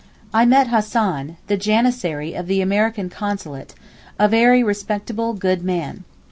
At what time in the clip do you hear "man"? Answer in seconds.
5.63-6.05